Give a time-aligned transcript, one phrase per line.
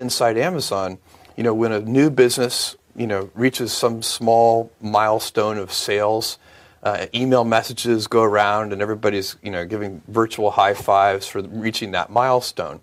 [0.00, 0.98] Inside Amazon,
[1.36, 6.36] you know, when a new business, you know, reaches some small milestone of sales,
[6.82, 11.92] uh, email messages go around and everybody's, you know, giving virtual high fives for reaching
[11.92, 12.80] that milestone.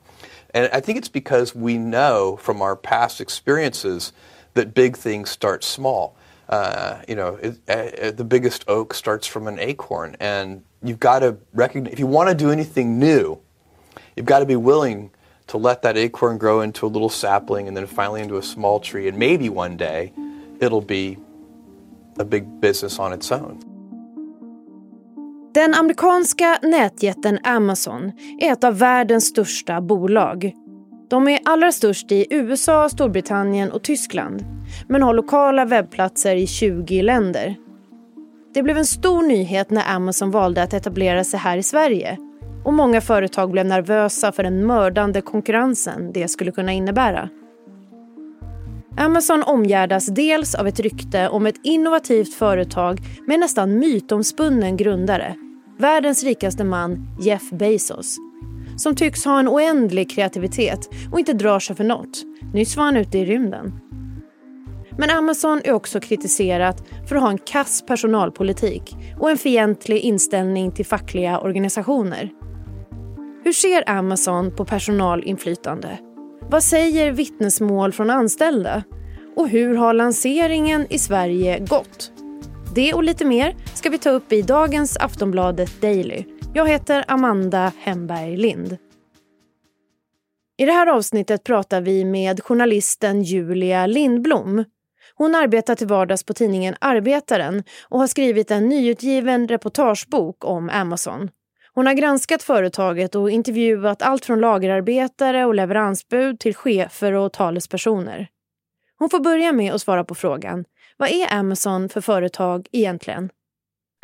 [0.54, 4.14] And I think it's because we know from our past experiences
[4.54, 6.16] that big things start small.
[6.48, 11.20] Uh, you know, it, uh, the biggest oak starts from an acorn, and you've got
[11.20, 13.38] to recognize if you want to do anything new,
[14.16, 15.12] you've got to be willing
[15.52, 18.80] to let that acorn grow into a little sapling and then finally into a small
[18.80, 20.14] tree, and maybe one day
[20.62, 21.18] it'll be
[22.20, 23.58] a big business on its own.
[25.54, 30.52] Den amerikanska nätjätten Amazon är ett av världens största bolag.
[31.10, 34.46] De är allra störst i USA, Storbritannien och Tyskland
[34.88, 37.56] men har lokala webbplatser i 20 länder.
[38.54, 42.18] Det blev en stor nyhet när Amazon valde att etablera sig här i Sverige
[42.64, 47.30] och många företag blev nervösa för den mördande konkurrensen det skulle kunna innebära.
[48.98, 55.36] Amazon omgärdas dels av ett rykte om ett innovativt företag med nästan mytomspunnen grundare,
[55.80, 58.18] världens rikaste man Jeff Bezos,
[58.78, 62.24] som tycks ha en oändlig kreativitet och inte drar sig för något.
[62.54, 63.74] Nyss var han ute i rymden.
[64.98, 70.72] Men Amazon är också kritiserat för att ha en kass personalpolitik och en fientlig inställning
[70.72, 72.30] till fackliga organisationer.
[73.44, 76.00] Hur ser Amazon på personalinflytande?
[76.42, 78.84] Vad säger vittnesmål från anställda?
[79.36, 82.12] Och hur har lanseringen i Sverige gått?
[82.76, 86.24] Det och lite mer ska vi ta upp i dagens Aftonbladet Daily.
[86.54, 88.78] Jag heter Amanda Hemberg Lind.
[90.58, 94.64] I det här avsnittet pratar vi med journalisten Julia Lindblom.
[95.16, 101.30] Hon arbetar till vardags på tidningen Arbetaren och har skrivit en nyutgiven reportagebok om Amazon.
[101.74, 108.28] Hon har granskat företaget och intervjuat allt från lagerarbetare och leveransbud till chefer och talespersoner.
[108.98, 110.66] Hon får börja med att svara på frågan
[111.02, 113.30] vad är Amazon för företag egentligen?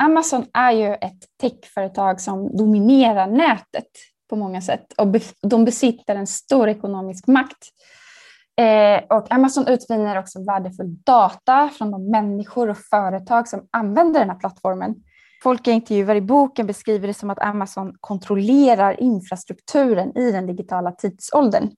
[0.02, 3.86] Amazon är ju ett techföretag som dominerar nätet
[4.30, 5.06] på många sätt och
[5.42, 7.68] de besitter en stor ekonomisk makt.
[8.60, 14.30] Eh, och Amazon utvinner också värdefull data från de människor och företag som använder den
[14.30, 14.94] här plattformen.
[15.42, 20.92] Folk jag intervjuar i boken beskriver det som att Amazon kontrollerar infrastrukturen i den digitala
[20.92, 21.70] tidsåldern.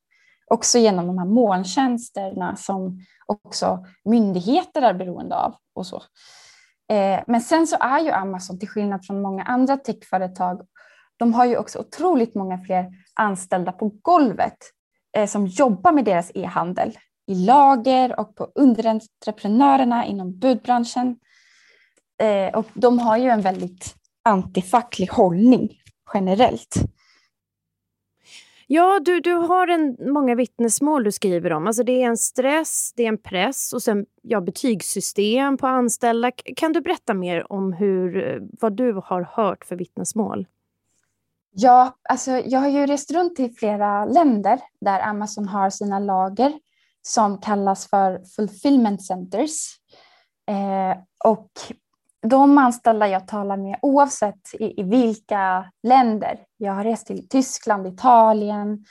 [0.47, 5.55] Också genom de här molntjänsterna som också myndigheter är beroende av.
[5.75, 6.03] och så.
[6.93, 10.61] Eh, men sen så är ju Amazon, till skillnad från många andra techföretag,
[11.17, 14.57] de har ju också otroligt många fler anställda på golvet
[15.17, 21.17] eh, som jobbar med deras e-handel i lager och på underentreprenörerna inom budbranschen
[22.21, 25.71] Eh, och de har ju en väldigt antifacklig hållning
[26.15, 26.77] generellt.
[28.67, 31.67] Ja, du, du har en, många vittnesmål du skriver om.
[31.67, 36.31] Alltså det är en stress, det är en press och sen ja, betygssystem på anställda.
[36.57, 40.47] Kan du berätta mer om hur, vad du har hört för vittnesmål?
[41.53, 46.53] Ja, alltså jag har ju rest runt i flera länder där Amazon har sina lager
[47.03, 49.77] som kallas för fulfillment centers.
[50.49, 51.51] Eh, och
[52.27, 57.87] de anställda jag talar med, oavsett i, i, vilka länder, jag har rest till Tyskland,
[57.87, 58.85] Italien,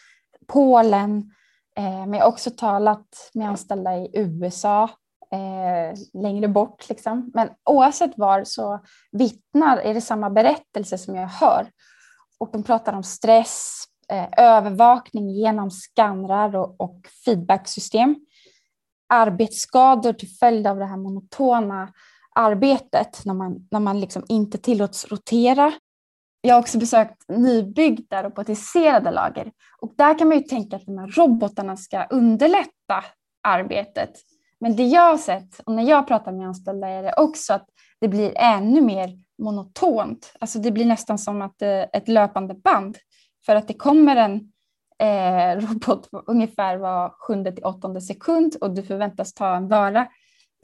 [0.47, 1.31] Polen,
[1.77, 4.83] eh, men jag har också talat med anställda i USA,
[5.31, 6.89] eh, längre bort.
[6.89, 7.31] Liksom.
[7.33, 8.79] Men oavsett var så
[9.11, 11.71] vittnar, är det samma berättelse som jag hör.
[12.39, 18.15] Och de pratar om stress, eh, övervakning genom skannrar och, och feedbacksystem,
[19.09, 21.93] arbetsskador till följd av det här monotona
[22.39, 25.73] arbetet när man, när man liksom inte tillåts rotera.
[26.41, 29.51] Jag har också besökt nybyggda robotiserade lager
[29.81, 33.03] och där kan man ju tänka att de här robotarna ska underlätta
[33.43, 34.11] arbetet.
[34.59, 37.67] Men det jag har sett och när jag pratar med anställda är det också att
[38.01, 39.09] det blir ännu mer
[39.41, 40.33] monotont.
[40.39, 42.97] Alltså det blir nästan som att eh, ett löpande band
[43.45, 44.51] för att det kommer en
[44.99, 50.07] eh, robot ungefär var sjunde till åttonde sekund och du förväntas ta en vara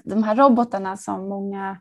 [0.04, 1.78] de här robotarna som många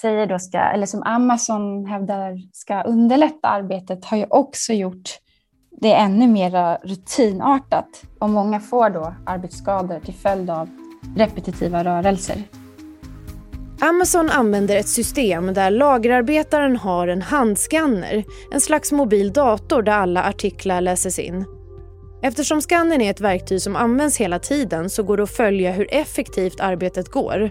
[0.00, 5.18] säger då ska, eller som Amazon hävdar ska underlätta arbetet har ju också gjort
[5.80, 10.68] det ännu mer rutinartat och många får då arbetsskador till följd av
[11.16, 12.42] repetitiva rörelser.
[13.80, 20.24] Amazon använder ett system där lagerarbetaren har en handskanner, en slags mobil dator där alla
[20.24, 21.61] artiklar läses in.
[22.24, 25.94] Eftersom skannern är ett verktyg som används hela tiden så går det att följa hur
[25.94, 27.50] effektivt arbetet går.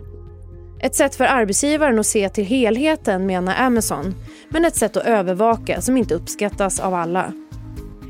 [0.79, 4.15] Ett sätt för arbetsgivaren att se till helheten menar Amazon,
[4.49, 7.33] men ett sätt att övervaka som inte uppskattas av alla.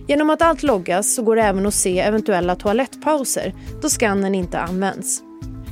[0.08, 4.60] Genom att allt loggas så går det även att se eventuella toalettpauser då skannen inte
[4.60, 5.22] används.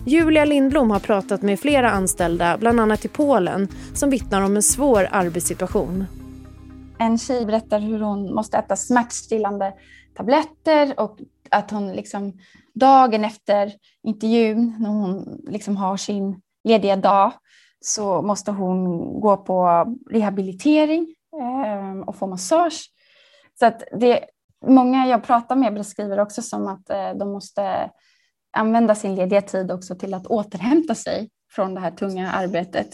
[0.05, 4.63] Julia Lindblom har pratat med flera anställda, bland annat i Polen, som vittnar om en
[4.63, 6.05] svår arbetssituation.
[6.99, 9.73] En tjej berättar hur hon måste äta smärtstillande
[10.19, 11.19] tabletter och
[11.51, 12.33] att hon liksom
[12.73, 13.73] dagen efter
[14.03, 17.31] intervjun, när hon liksom har sin lediga dag,
[17.81, 22.91] så måste hon gå på rehabilitering eh, och få massage.
[23.59, 24.25] Så att det,
[24.65, 27.91] många jag pratar med beskriver också som att eh, de måste
[28.51, 32.89] använda sin lediga tid också till att återhämta sig från det här tunga arbetet.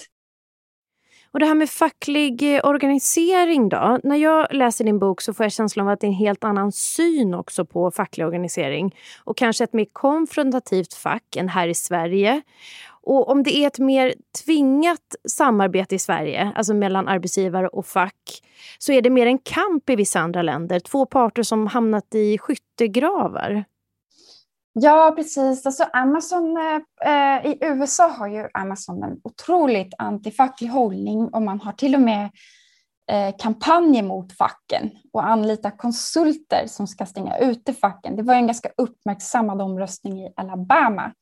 [1.36, 4.00] Och det här med facklig eh, organisering då?
[4.04, 6.44] När jag läser din bok så får jag känslan av att det är en helt
[6.44, 8.96] annan syn också på facklig organisering.
[9.24, 12.42] Och kanske ett mer konfrontativt fack än här i Sverige.
[12.88, 14.14] Och om det är ett mer
[14.46, 18.42] tvingat samarbete i Sverige, alltså mellan arbetsgivare och fack,
[18.80, 20.80] så är det mer en kamp i vissa andra länder.
[20.80, 23.66] Två parter som hamnat i skyttegravar.
[24.80, 25.66] Ja, precis.
[25.66, 26.76] Alltså Amazon, eh,
[27.12, 32.02] eh, I USA har ju Amazon en otroligt antifacklig hållning och man har till och
[32.02, 32.30] med
[33.12, 38.16] eh, kampanjer mot facken och anlitar konsulter som ska stänga ute facken.
[38.16, 41.14] Det var en ganska uppmärksammad omröstning i Alabama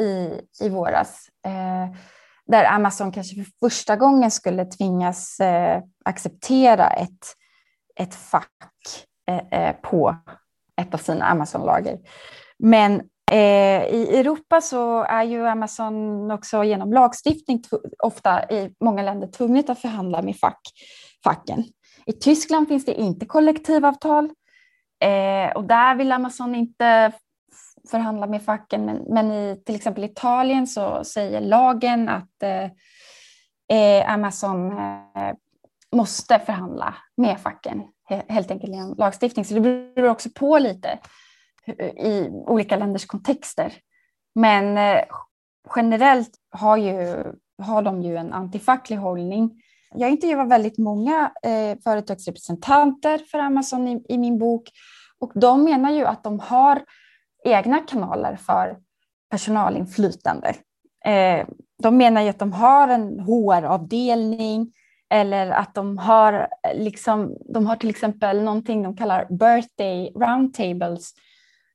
[0.00, 1.96] i, i våras eh,
[2.46, 7.26] där Amazon kanske för första gången skulle tvingas eh, acceptera ett,
[7.96, 8.52] ett fack
[9.28, 10.16] eh, eh på
[10.80, 11.98] ett av sina Amazon-lager.
[12.62, 13.00] Men
[13.32, 17.62] eh, i Europa så är ju Amazon också genom lagstiftning
[18.02, 20.60] ofta i många länder tvunget att förhandla med fack,
[21.24, 21.64] facken.
[22.06, 24.24] I Tyskland finns det inte kollektivavtal
[25.04, 27.12] eh, och där vill Amazon inte
[27.90, 28.84] förhandla med facken.
[28.84, 32.64] Men, men, i till exempel Italien så säger lagen att eh,
[33.78, 35.34] eh Amazon eh,
[35.96, 37.82] måste förhandla med facken
[38.28, 39.44] helt enkelt genom lagstiftning.
[39.44, 40.98] Så det beror också på lite
[41.78, 43.74] i olika länders kontexter.
[44.34, 45.04] Men eh,
[45.76, 47.24] generellt har, ju,
[47.62, 49.62] har de ju en antifacklig hållning.
[49.94, 54.70] Jag intervjuar väldigt många eh, företagsrepresentanter för Amazon i, i, min bok
[55.18, 56.82] och de menar ju att de har
[57.44, 58.78] egna kanaler för
[59.30, 60.54] personalinflytande.
[61.04, 61.46] Eh,
[61.82, 64.72] de menar ju att de har en HR-avdelning
[65.10, 71.12] eller att de har, eh, liksom, de har till exempel någonting de kallar birthday roundtables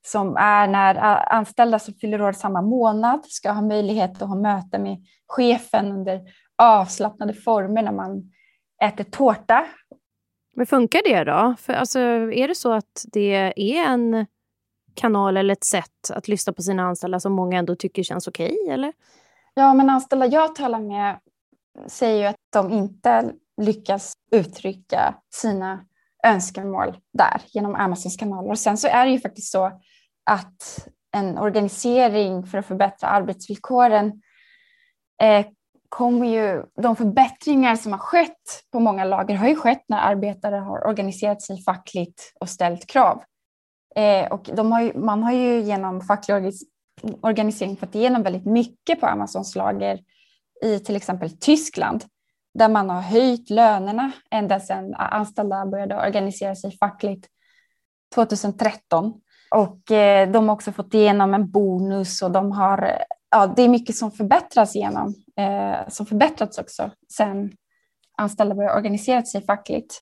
[0.06, 0.96] som är när
[1.34, 4.98] anställda som fyller år samma månad ska ha möjlighet att ha möte med
[5.28, 6.22] chefen under
[6.57, 8.31] avslappnade former när man
[8.84, 9.66] äter tårta.
[10.56, 11.56] Men funkar det då?
[11.60, 12.00] För alltså,
[12.31, 14.25] är det så att det är en
[14.96, 18.57] kanal eller ett sätt att lyssna på sina anställda som många ändå tycker känns okej?
[18.63, 18.94] Okay, eller?
[19.54, 21.19] Ja, men anställda jag talar med
[21.88, 23.31] säger ju att de inte
[23.62, 25.86] lyckas uttrycka sina
[26.25, 28.50] önskemål där genom Amazons kanaler.
[28.50, 29.81] Och sen så är det ju faktiskt så
[30.25, 34.22] att en organisering för att förbättra arbetsvillkoren
[35.22, 35.45] eh,
[35.89, 40.56] kommer ju, de förbättringar som har skett på många lager har ju skett när arbetare
[40.56, 43.24] har organiserat sig fackligt och ställt krav.
[43.95, 46.54] Eh, och de har ju, man har ju genom facklig
[47.21, 50.00] organisering fått igenom väldigt mycket på Amazons lager
[50.63, 52.04] i till exempel Tyskland
[52.54, 57.28] där man har höjt lönerna ända sedan anställda började organisera sig fackligt
[58.16, 59.13] 2013.
[59.56, 63.62] Och eh, de har också fått igenom en bonus och de har, eh, ja, det
[63.62, 67.52] är mycket som förbättras igenom, eh, som förbättrats också sen
[68.18, 70.00] anställda började organisera sig fackligt.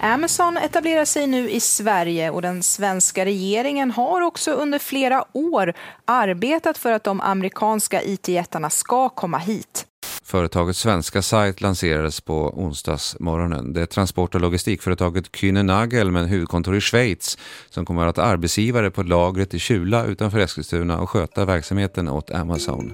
[0.00, 5.72] Amazon etablerar sig nu i Sverige och den svenska regeringen har också under flera år
[6.04, 9.87] arbetat för att de amerikanska it-jättarna ska komma hit.
[10.28, 13.72] Företagets svenska sajt lanserades på onsdagsmorgonen.
[13.72, 17.38] Det är transport och logistikföretaget Kühne Nagel med huvudkontor i Schweiz
[17.70, 22.30] som kommer att vara arbetsgivare på lagret i Kjula utanför Eskilstuna och sköta verksamheten åt
[22.30, 22.92] Amazon.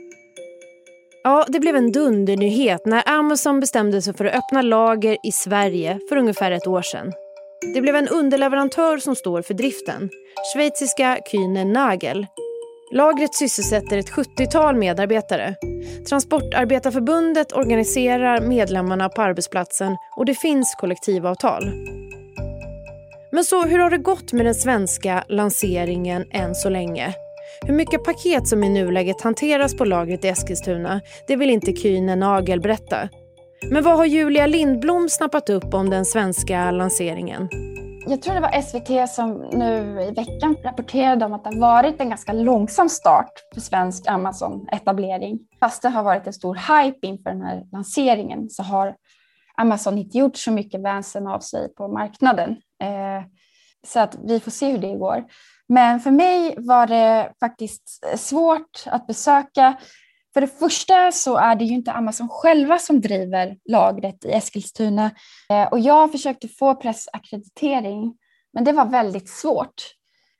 [1.24, 5.98] Ja, det blev en dundernyhet när Amazon bestämde sig för att öppna lager i Sverige
[6.08, 7.12] för ungefär ett år sedan.
[7.74, 10.10] Det blev en underleverantör som står för driften,
[10.54, 12.26] schweiziska Kühne Nagel.
[12.92, 15.54] Lagret sysselsätter ett 70-tal medarbetare.
[16.08, 21.72] Transportarbetarförbundet organiserar medlemmarna på arbetsplatsen och det finns kollektivavtal.
[23.32, 27.14] Men så hur har det gått med den svenska lanseringen än så länge?
[27.66, 32.16] Hur mycket paket som i nuläget hanteras på lagret i Eskilstuna, det vill inte Kühne
[32.16, 33.08] Nagel berätta.
[33.70, 37.48] Men vad har Julia Lindblom snappat upp om den svenska lanseringen?
[38.06, 42.00] Jag tror det var SVT som nu i veckan rapporterade om att det har varit
[42.00, 45.38] en ganska långsam start för svensk Amazon-etablering.
[45.60, 48.96] Fast det har varit en stor hype inför den här lanseringen så har
[49.56, 52.50] Amazon inte gjort så mycket väsen av sig på marknaden.
[52.82, 53.24] Eh,
[53.86, 55.24] så att vi får se hur det går.
[55.68, 59.74] Men för mig var det faktiskt svårt att besöka.
[60.34, 65.10] För det första så är det ju inte Amazon själva som driver lagret i Eskilstuna.
[65.50, 68.14] Eh, och jag försökte få pressackreditering,
[68.52, 69.82] men det var väldigt svårt.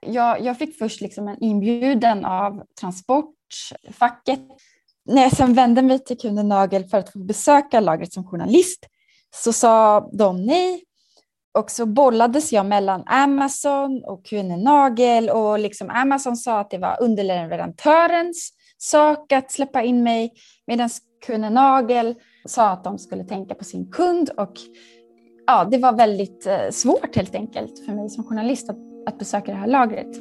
[0.07, 4.41] Jag, jag fick först liksom en inbjudan av Transportfacket.
[5.05, 8.87] När jag sen vände mig till kunden Nagel för att få besöka lagret som journalist
[9.35, 10.85] så sa de nej.
[11.59, 16.79] Och så bollades jag mellan Amazon och kunden Nagel och liksom Amazon sa att det
[16.79, 18.51] var underleverantörens
[18.85, 20.33] sak att släppa in mig
[20.67, 20.89] medan
[21.27, 22.15] kunden Nagel
[22.45, 24.53] sa att de skulle tänka på sin kund och
[25.47, 28.77] ja, det var väldigt eh, svårt helt enkelt för mig som journalist att,
[29.07, 30.17] att besöka det här lagret.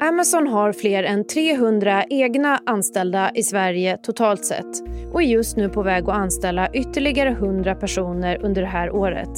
[0.00, 4.82] Amazon har fler än 300 egna anställda i Sverige totalt sett
[5.12, 9.30] och är just nu på väg att anställa ytterligare 100 personer under det här året.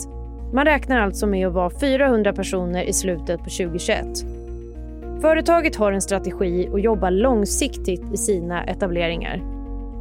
[0.54, 4.06] Man räknar alltså med att vara 400 personer i slutet på 2021.
[5.24, 9.42] Företaget har en strategi och jobbar långsiktigt i sina etableringar.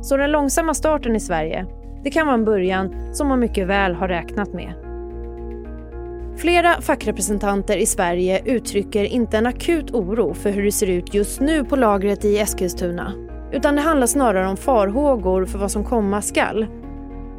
[0.01, 1.65] Så den långsamma starten i Sverige,
[2.03, 4.73] det kan vara en början som man mycket väl har räknat med.
[6.37, 11.41] Flera fackrepresentanter i Sverige uttrycker inte en akut oro för hur det ser ut just
[11.41, 13.13] nu på lagret i Eskilstuna.
[13.51, 16.67] Utan det handlar snarare om farhågor för vad som komma skall.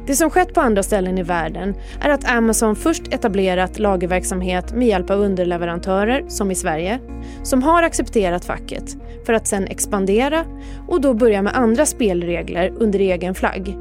[0.07, 4.87] Det som skett på andra ställen i världen är att Amazon först etablerat lagerverksamhet med
[4.87, 6.99] hjälp av underleverantörer, som i Sverige,
[7.43, 10.45] som har accepterat facket, för att sen expandera
[10.87, 13.77] och då börja med andra spelregler under egen flagg.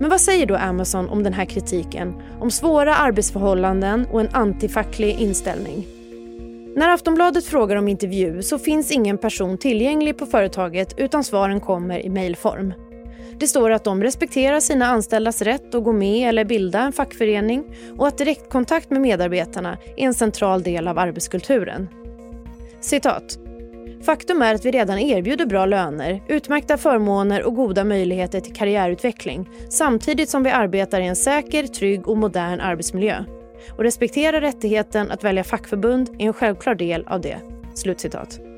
[0.00, 2.14] Men vad säger då Amazon om den här kritiken?
[2.40, 5.86] Om svåra arbetsförhållanden och en antifacklig inställning?
[6.76, 12.06] När Aftonbladet frågar om intervju så finns ingen person tillgänglig på företaget utan svaren kommer
[12.06, 12.72] i mejlform.
[13.38, 17.64] Det står att de respekterar sina anställdas rätt att gå med eller bilda en fackförening
[17.98, 21.88] och att direktkontakt med medarbetarna är en central del av arbetskulturen.
[22.80, 23.38] Citat.
[24.02, 29.48] Faktum är att vi redan erbjuder bra löner, utmärkta förmåner och goda möjligheter till karriärutveckling
[29.68, 33.24] samtidigt som vi arbetar i en säker, trygg och modern arbetsmiljö.
[33.76, 37.38] Och respektera rättigheten att välja fackförbund är en självklar del av det."
[37.74, 38.49] Slutcitat.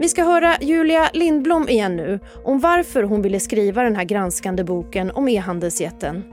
[0.00, 4.64] Vi ska höra Julia Lindblom igen nu om varför hon ville skriva den här granskande
[4.64, 6.24] boken om e-handelsjätten.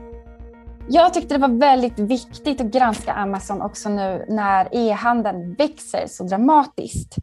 [0.88, 6.24] Jag tyckte det var väldigt viktigt att granska Amazon också nu när e-handeln växer så
[6.24, 7.14] dramatiskt.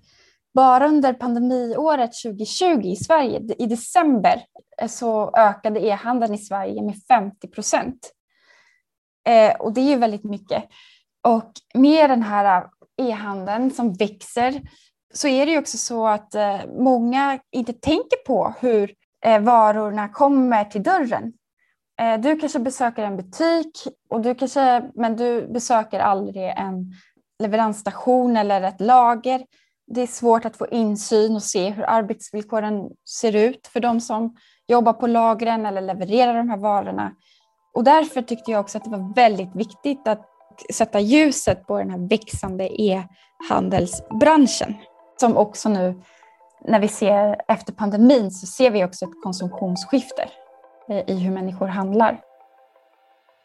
[0.53, 4.41] Bara under pandemiåret 2020 i Sverige, i december,
[4.87, 8.11] så ökade e-handeln i Sverige med 50 procent.
[9.27, 10.63] Eh, och det är ju väldigt mycket.
[11.27, 12.57] Och med den här
[12.99, 14.61] eh, e-handeln som växer
[15.13, 18.93] så är det ju också så att eh, många inte tänker på hur
[19.25, 21.33] eh, varorna kommer till dörren.
[22.01, 26.93] Eh, du kanske besöker en butik, och du kanske, men du besöker aldrig en
[27.43, 29.45] leveransstation eller ett lager.
[29.87, 34.35] Det är svårt att få insyn och se hur arbetsvillkoren ser ut för de som
[34.67, 37.11] jobbar på lagren eller levererar de här varorna.
[37.73, 40.25] Och därför tyckte jag också att det var väldigt viktigt att
[40.73, 44.75] sätta ljuset på den här växande e-handelsbranschen
[45.17, 46.01] som också nu
[46.65, 50.29] när vi ser efter pandemin så ser vi också ett konsumtionsskifte
[51.07, 52.21] i hur människor handlar.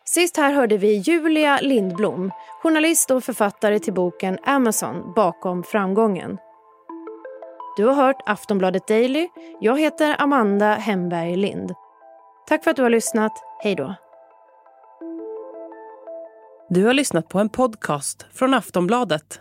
[0.05, 2.31] Sist här hörde vi Julia Lindblom,
[2.63, 6.39] journalist och författare till boken Amazon bakom framgången.
[7.77, 9.29] Du har hört Aftonbladet Daily.
[9.61, 11.75] Jag heter Amanda Hemberg Lind.
[12.47, 13.33] Tack för att du har lyssnat.
[13.63, 13.95] Hej då.
[16.69, 19.41] Du har lyssnat på en podcast från Aftonbladet.